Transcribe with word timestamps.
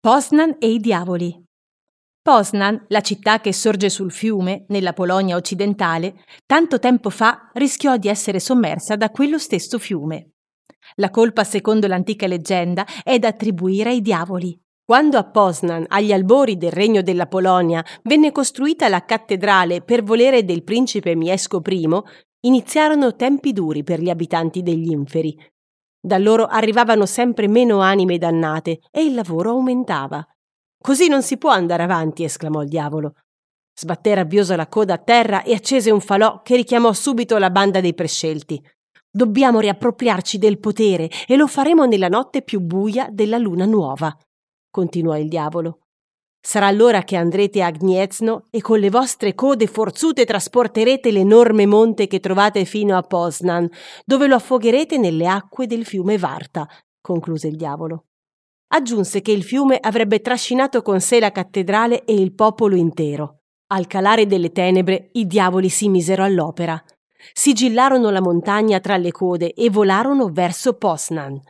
Poznan 0.00 0.54
e 0.60 0.70
i 0.70 0.78
diavoli. 0.78 1.44
Poznan, 2.22 2.84
la 2.86 3.00
città 3.00 3.40
che 3.40 3.52
sorge 3.52 3.88
sul 3.88 4.12
fiume, 4.12 4.64
nella 4.68 4.92
Polonia 4.92 5.34
occidentale, 5.34 6.22
tanto 6.46 6.78
tempo 6.78 7.10
fa 7.10 7.50
rischiò 7.54 7.96
di 7.96 8.06
essere 8.06 8.38
sommersa 8.38 8.94
da 8.94 9.10
quello 9.10 9.38
stesso 9.38 9.76
fiume. 9.80 10.34
La 10.98 11.10
colpa, 11.10 11.42
secondo 11.42 11.88
l'antica 11.88 12.28
leggenda, 12.28 12.86
è 13.02 13.18
da 13.18 13.26
attribuire 13.26 13.90
ai 13.90 14.00
diavoli. 14.00 14.56
Quando 14.84 15.18
a 15.18 15.24
Poznan, 15.24 15.86
agli 15.88 16.12
albori 16.12 16.56
del 16.56 16.70
regno 16.70 17.02
della 17.02 17.26
Polonia, 17.26 17.84
venne 18.04 18.30
costruita 18.30 18.88
la 18.88 19.04
cattedrale 19.04 19.82
per 19.82 20.04
volere 20.04 20.44
del 20.44 20.62
principe 20.62 21.16
Miesco 21.16 21.60
I, 21.66 21.88
iniziarono 22.42 23.16
tempi 23.16 23.52
duri 23.52 23.82
per 23.82 24.00
gli 24.00 24.10
abitanti 24.10 24.62
degli 24.62 24.92
inferi, 24.92 25.36
da 26.08 26.18
loro 26.18 26.46
arrivavano 26.46 27.06
sempre 27.06 27.46
meno 27.46 27.78
anime 27.78 28.18
dannate 28.18 28.80
e 28.90 29.04
il 29.04 29.14
lavoro 29.14 29.50
aumentava. 29.50 30.26
Così 30.80 31.06
non 31.06 31.22
si 31.22 31.38
può 31.38 31.50
andare 31.50 31.84
avanti, 31.84 32.24
esclamò 32.24 32.62
il 32.62 32.68
diavolo. 32.68 33.14
Sbatté 33.78 34.14
rabbioso 34.14 34.56
la 34.56 34.66
coda 34.66 34.94
a 34.94 34.98
terra 34.98 35.44
e 35.44 35.54
accese 35.54 35.92
un 35.92 36.00
falò 36.00 36.42
che 36.42 36.56
richiamò 36.56 36.92
subito 36.92 37.38
la 37.38 37.50
banda 37.50 37.80
dei 37.80 37.94
prescelti. 37.94 38.60
Dobbiamo 39.08 39.60
riappropriarci 39.60 40.38
del 40.38 40.58
potere 40.58 41.08
e 41.26 41.36
lo 41.36 41.46
faremo 41.46 41.84
nella 41.84 42.08
notte 42.08 42.42
più 42.42 42.60
buia 42.60 43.08
della 43.10 43.38
luna 43.38 43.66
nuova, 43.66 44.16
continuò 44.68 45.16
il 45.16 45.28
diavolo. 45.28 45.87
Sarà 46.40 46.66
allora 46.66 47.02
che 47.02 47.16
andrete 47.16 47.62
a 47.62 47.70
Gniezno 47.70 48.46
e 48.50 48.60
con 48.60 48.78
le 48.78 48.90
vostre 48.90 49.34
code 49.34 49.66
forzute 49.66 50.24
trasporterete 50.24 51.10
l'enorme 51.10 51.66
monte 51.66 52.06
che 52.06 52.20
trovate 52.20 52.64
fino 52.64 52.96
a 52.96 53.02
Poznan, 53.02 53.68
dove 54.04 54.26
lo 54.26 54.36
affogherete 54.36 54.98
nelle 54.98 55.26
acque 55.26 55.66
del 55.66 55.84
fiume 55.84 56.16
Varta, 56.16 56.66
concluse 57.00 57.48
il 57.48 57.56
diavolo. 57.56 58.04
Aggiunse 58.68 59.22
che 59.22 59.32
il 59.32 59.42
fiume 59.42 59.78
avrebbe 59.80 60.20
trascinato 60.20 60.82
con 60.82 61.00
sé 61.00 61.20
la 61.20 61.32
cattedrale 61.32 62.04
e 62.04 62.14
il 62.14 62.34
popolo 62.34 62.76
intero. 62.76 63.40
Al 63.68 63.86
calare 63.86 64.26
delle 64.26 64.50
tenebre 64.50 65.10
i 65.12 65.26
diavoli 65.26 65.68
si 65.68 65.88
misero 65.88 66.22
all'opera. 66.22 66.82
Sigillarono 67.32 68.10
la 68.10 68.20
montagna 68.20 68.78
tra 68.80 68.96
le 68.96 69.10
code 69.10 69.52
e 69.52 69.70
volarono 69.70 70.28
verso 70.28 70.74
Poznan. 70.74 71.40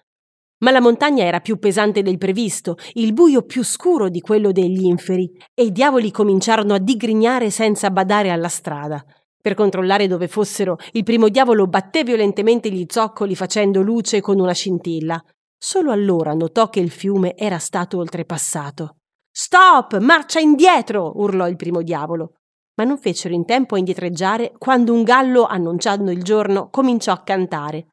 Ma 0.59 0.71
la 0.71 0.81
montagna 0.81 1.25
era 1.25 1.41
più 1.41 1.59
pesante 1.59 2.03
del 2.03 2.19
previsto, 2.19 2.77
il 2.95 3.13
buio 3.13 3.43
più 3.43 3.63
scuro 3.63 4.09
di 4.09 4.21
quello 4.21 4.51
degli 4.51 4.85
inferi, 4.85 5.31
e 5.55 5.65
i 5.65 5.73
diavoli 5.73 6.11
cominciarono 6.11 6.75
a 6.75 6.79
digrignare 6.79 7.51
senza 7.51 7.91
badare 7.91 8.31
alla 8.31 8.49
strada. 8.49 9.05
Per 9.41 9.55
controllare 9.55 10.09
dove 10.09 10.27
fossero, 10.27 10.77
il 10.93 11.05
primo 11.05 11.29
diavolo 11.29 11.69
batté 11.69 12.03
violentemente 12.03 12.71
gli 12.71 12.85
zoccoli 12.89 13.37
facendo 13.37 13.83
luce 13.83 14.21
con 14.21 14.41
una 14.41 14.53
scintilla. 14.53 15.23
Solo 15.57 15.93
allora 15.93 16.35
notò 16.35 16.69
che 16.69 16.81
il 16.81 16.91
fiume 16.91 17.37
era 17.37 17.59
stato 17.59 17.99
oltrepassato. 17.99 18.97
Stop! 19.31 19.99
Marcia 19.99 20.41
indietro! 20.41 21.13
urlò 21.21 21.49
il 21.49 21.57
primo 21.57 21.83
diavolo. 21.83 22.35
Ma 22.75 22.85
non 22.85 22.99
fecero 22.99 23.33
in 23.33 23.45
tempo 23.45 23.77
a 23.77 23.79
indietreggiare 23.79 24.53
quando 24.59 24.93
un 24.93 25.05
gallo, 25.05 25.47
annunciando 25.47 26.11
il 26.11 26.23
giorno, 26.23 26.69
cominciò 26.69 27.13
a 27.13 27.23
cantare. 27.23 27.89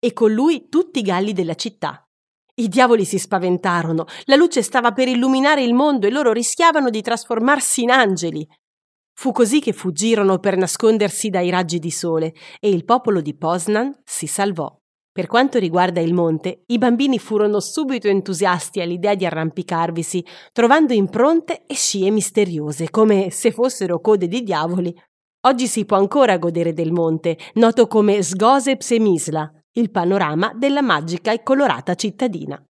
E 0.00 0.12
con 0.12 0.32
lui 0.32 0.68
tutti 0.68 0.98
i 0.98 1.02
galli 1.02 1.32
della 1.32 1.54
città. 1.54 2.07
I 2.58 2.66
diavoli 2.66 3.04
si 3.04 3.18
spaventarono, 3.18 4.04
la 4.24 4.34
luce 4.34 4.62
stava 4.62 4.90
per 4.90 5.06
illuminare 5.06 5.62
il 5.62 5.74
mondo 5.74 6.08
e 6.08 6.10
loro 6.10 6.32
rischiavano 6.32 6.90
di 6.90 7.00
trasformarsi 7.02 7.82
in 7.82 7.90
angeli. 7.90 8.44
Fu 9.12 9.30
così 9.30 9.60
che 9.60 9.72
fuggirono 9.72 10.38
per 10.38 10.56
nascondersi 10.56 11.28
dai 11.28 11.50
raggi 11.50 11.78
di 11.78 11.92
sole 11.92 12.34
e 12.58 12.68
il 12.68 12.84
popolo 12.84 13.20
di 13.20 13.36
Poznan 13.36 13.96
si 14.04 14.26
salvò. 14.26 14.76
Per 15.12 15.28
quanto 15.28 15.60
riguarda 15.60 16.00
il 16.00 16.12
monte, 16.12 16.64
i 16.66 16.78
bambini 16.78 17.20
furono 17.20 17.60
subito 17.60 18.08
entusiasti 18.08 18.80
all'idea 18.80 19.14
di 19.14 19.24
arrampicarvisi, 19.24 20.24
trovando 20.52 20.92
impronte 20.92 21.64
e 21.64 21.74
scie 21.74 22.10
misteriose, 22.10 22.90
come 22.90 23.30
se 23.30 23.52
fossero 23.52 24.00
code 24.00 24.26
di 24.26 24.42
diavoli. 24.42 24.92
Oggi 25.46 25.68
si 25.68 25.84
può 25.84 25.96
ancora 25.96 26.38
godere 26.38 26.72
del 26.72 26.90
monte, 26.90 27.38
noto 27.54 27.86
come 27.86 28.20
Sgose 28.22 28.76
Psemisla, 28.76 29.57
il 29.72 29.90
panorama 29.90 30.52
della 30.54 30.82
magica 30.82 31.32
e 31.32 31.42
colorata 31.42 31.94
cittadina. 31.94 32.62